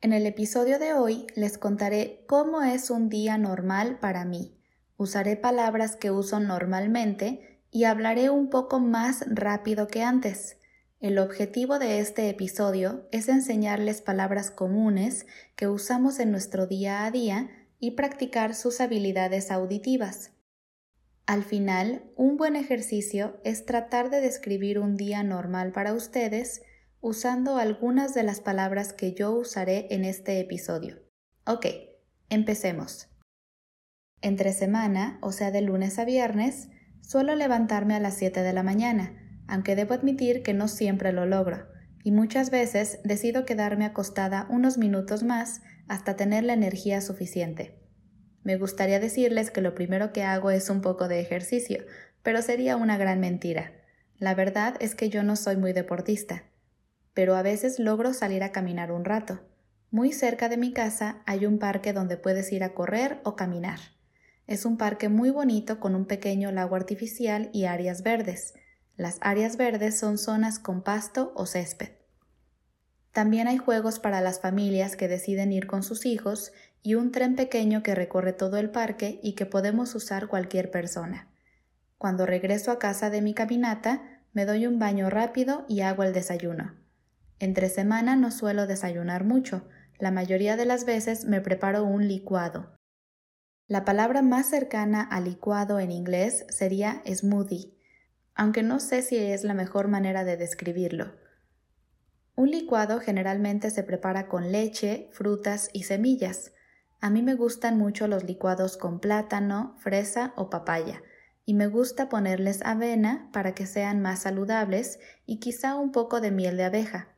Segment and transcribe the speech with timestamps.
[0.00, 4.56] En el episodio de hoy les contaré cómo es un día normal para mí.
[4.96, 10.56] Usaré palabras que uso normalmente y hablaré un poco más rápido que antes.
[11.00, 17.10] El objetivo de este episodio es enseñarles palabras comunes que usamos en nuestro día a
[17.10, 20.32] día y practicar sus habilidades auditivas.
[21.26, 26.62] Al final, un buen ejercicio es tratar de describir un día normal para ustedes
[27.00, 31.02] usando algunas de las palabras que yo usaré en este episodio.
[31.46, 31.66] Ok,
[32.30, 33.08] empecemos.
[34.20, 36.68] Entre semana, o sea de lunes a viernes,
[37.02, 39.14] suelo levantarme a las 7 de la mañana,
[39.46, 41.68] aunque debo admitir que no siempre lo logro,
[42.02, 47.78] y muchas veces decido quedarme acostada unos minutos más hasta tener la energía suficiente.
[48.44, 51.84] Me gustaría decirles que lo primero que hago es un poco de ejercicio,
[52.22, 53.72] pero sería una gran mentira.
[54.18, 56.44] La verdad es que yo no soy muy deportista,
[57.14, 59.40] pero a veces logro salir a caminar un rato.
[59.90, 63.78] Muy cerca de mi casa hay un parque donde puedes ir a correr o caminar.
[64.46, 68.54] Es un parque muy bonito con un pequeño lago artificial y áreas verdes.
[68.96, 71.97] Las áreas verdes son zonas con pasto o césped.
[73.18, 76.52] También hay juegos para las familias que deciden ir con sus hijos
[76.84, 81.26] y un tren pequeño que recorre todo el parque y que podemos usar cualquier persona.
[81.96, 86.12] Cuando regreso a casa de mi caminata, me doy un baño rápido y hago el
[86.12, 86.76] desayuno.
[87.40, 89.66] Entre semana no suelo desayunar mucho,
[89.98, 92.76] la mayoría de las veces me preparo un licuado.
[93.66, 97.74] La palabra más cercana a licuado en inglés sería smoothie,
[98.36, 101.26] aunque no sé si es la mejor manera de describirlo.
[102.38, 106.52] Un licuado generalmente se prepara con leche, frutas y semillas.
[107.00, 111.02] A mí me gustan mucho los licuados con plátano, fresa o papaya,
[111.44, 116.30] y me gusta ponerles avena para que sean más saludables y quizá un poco de
[116.30, 117.08] miel de abeja.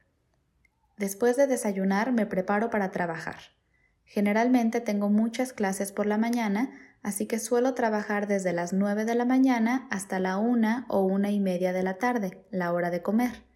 [0.96, 3.40] Después de desayunar me preparo para trabajar.
[4.06, 6.70] Generalmente tengo muchas clases por la mañana,
[7.02, 11.30] así que suelo trabajar desde las nueve de la mañana hasta la una o una
[11.30, 13.49] y media de la tarde, la hora de comer.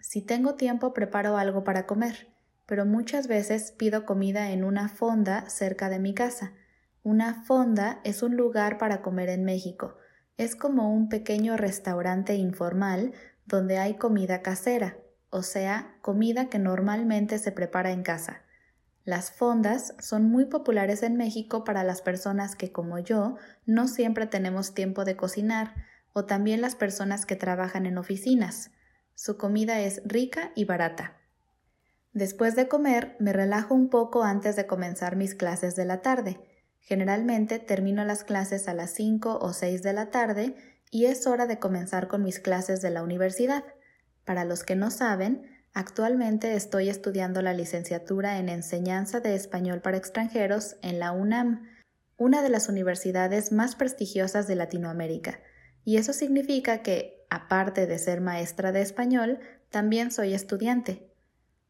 [0.00, 2.28] Si tengo tiempo preparo algo para comer,
[2.66, 6.52] pero muchas veces pido comida en una fonda cerca de mi casa.
[7.02, 9.96] Una fonda es un lugar para comer en México.
[10.36, 13.12] Es como un pequeño restaurante informal
[13.46, 14.96] donde hay comida casera,
[15.30, 18.42] o sea, comida que normalmente se prepara en casa.
[19.04, 24.26] Las fondas son muy populares en México para las personas que, como yo, no siempre
[24.26, 25.74] tenemos tiempo de cocinar,
[26.12, 28.70] o también las personas que trabajan en oficinas.
[29.14, 31.20] Su comida es rica y barata.
[32.12, 36.40] Después de comer, me relajo un poco antes de comenzar mis clases de la tarde.
[36.80, 40.56] Generalmente termino las clases a las 5 o 6 de la tarde
[40.90, 43.64] y es hora de comenzar con mis clases de la universidad.
[44.24, 49.96] Para los que no saben, actualmente estoy estudiando la licenciatura en Enseñanza de Español para
[49.96, 51.68] extranjeros en la UNAM,
[52.16, 55.40] una de las universidades más prestigiosas de Latinoamérica,
[55.84, 59.38] y eso significa que Aparte de ser maestra de español,
[59.70, 61.14] también soy estudiante.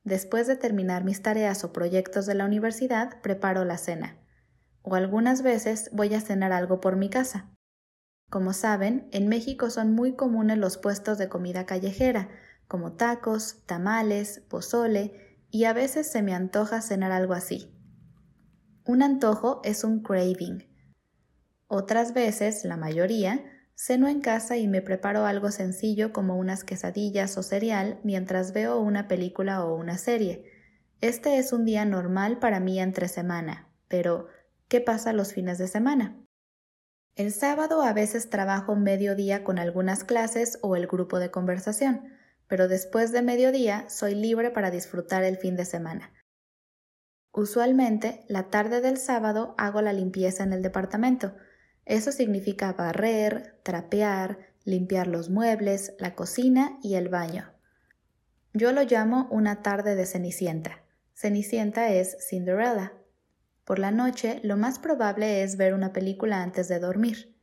[0.04, 4.19] Después de terminar mis tareas o proyectos de la universidad, preparo la cena.
[4.82, 7.50] O algunas veces voy a cenar algo por mi casa.
[8.31, 12.31] Como saben, en México son muy comunes los puestos de comida callejera,
[12.66, 17.77] como tacos, tamales, pozole, y a veces se me antoja cenar algo así.
[18.87, 20.65] Un antojo es un craving.
[21.66, 23.45] Otras veces, la mayoría,
[23.82, 28.78] Ceno en casa y me preparo algo sencillo como unas quesadillas o cereal mientras veo
[28.78, 30.44] una película o una serie.
[31.00, 34.27] Este es un día normal para mí entre semana, pero
[34.68, 36.22] ¿qué pasa los fines de semana?
[37.16, 42.03] El sábado a veces trabajo mediodía con algunas clases o el grupo de conversación,
[42.48, 46.12] pero después de mediodía soy libre para disfrutar el fin de semana.
[47.32, 51.34] Usualmente, la tarde del sábado hago la limpieza en el departamento,
[51.91, 57.51] eso significa barrer, trapear, limpiar los muebles, la cocina y el baño.
[58.54, 60.84] Yo lo llamo una tarde de Cenicienta.
[61.15, 62.92] Cenicienta es Cinderella.
[63.65, 67.37] Por la noche lo más probable es ver una película antes de dormir.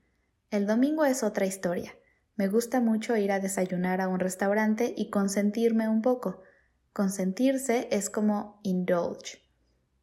[0.50, 1.94] El domingo es otra historia.
[2.38, 6.42] Me gusta mucho ir a desayunar a un restaurante y consentirme un poco.
[6.94, 9.40] Consentirse es como indulge.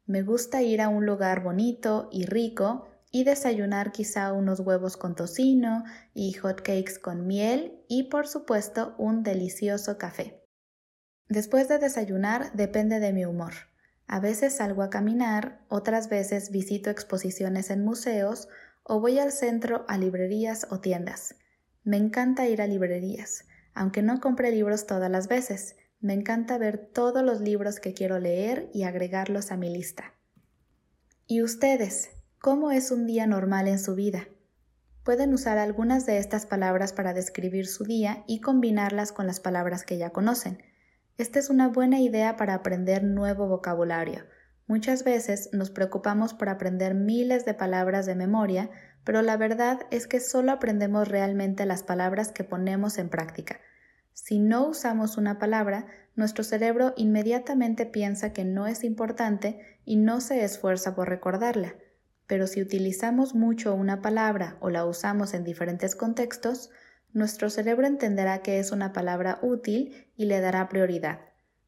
[0.05, 5.15] Me gusta ir a un lugar bonito y rico y desayunar quizá unos huevos con
[5.15, 5.85] tocino
[6.15, 10.43] y hot cakes con miel y por supuesto un delicioso café.
[11.29, 13.53] Después de desayunar depende de mi humor.
[14.09, 18.49] A veces salgo a caminar, otras veces visito exposiciones en museos
[18.83, 21.37] o voy al centro a librerías o tiendas.
[21.85, 23.45] Me encanta ir a librerías,
[23.75, 25.77] aunque no compre libros todas las veces.
[26.01, 30.15] Me encanta ver todos los libros que quiero leer y agregarlos a mi lista.
[31.29, 32.11] ¿Y ustedes?
[32.45, 34.29] ¿Cómo es un día normal en su vida?
[35.03, 39.83] Pueden usar algunas de estas palabras para describir su día y combinarlas con las palabras
[39.83, 40.63] que ya conocen.
[41.17, 44.27] Esta es una buena idea para aprender nuevo vocabulario.
[44.67, 48.69] Muchas veces nos preocupamos por aprender miles de palabras de memoria,
[49.05, 53.59] pero la verdad es que solo aprendemos realmente las palabras que ponemos en práctica.
[54.13, 60.21] Si no usamos una palabra, nuestro cerebro inmediatamente piensa que no es importante y no
[60.21, 61.77] se esfuerza por recordarla.
[62.27, 66.71] Pero si utilizamos mucho una palabra o la usamos en diferentes contextos,
[67.13, 71.21] nuestro cerebro entenderá que es una palabra útil y le dará prioridad.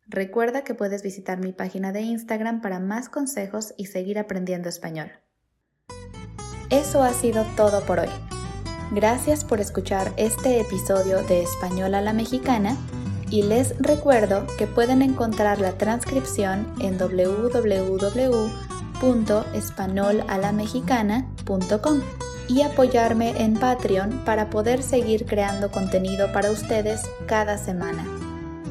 [0.07, 5.11] Recuerda que puedes visitar mi página de Instagram para más consejos y seguir aprendiendo español.
[6.71, 8.09] Eso ha sido todo por hoy.
[8.93, 12.77] Gracias por escuchar este episodio de Español a la Mexicana
[13.31, 16.99] y les recuerdo que pueden encontrar la transcripción en
[19.01, 22.01] www.españolalamexicana.com
[22.49, 28.05] y apoyarme en Patreon para poder seguir creando contenido para ustedes cada semana.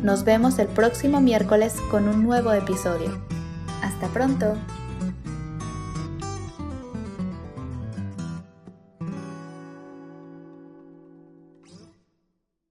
[0.02, 3.22] Nos vemos el próximo miércoles con un nuevo episodio.
[3.82, 4.56] Hasta pronto.